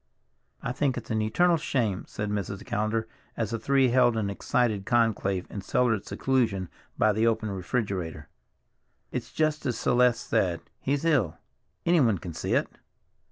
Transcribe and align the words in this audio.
"I 0.63 0.71
think 0.71 0.97
it's 0.97 1.11
an 1.11 1.21
eternal 1.21 1.57
shame," 1.57 2.05
said 2.07 2.31
Mrs. 2.31 2.65
Callender 2.65 3.07
as 3.37 3.51
the 3.51 3.59
three 3.59 3.89
held 3.89 4.17
an 4.17 4.31
excited 4.31 4.83
conclave 4.83 5.45
in 5.51 5.61
cellared 5.61 6.07
seclusion 6.07 6.69
by 6.97 7.13
the 7.13 7.27
open 7.27 7.51
refrigerator. 7.51 8.27
"It's 9.11 9.31
just 9.31 9.63
as 9.67 9.77
Celeste 9.77 10.27
says, 10.27 10.59
he's 10.79 11.05
ill—anyone 11.05 12.17
can 12.17 12.33
see 12.33 12.55
it. 12.55 12.67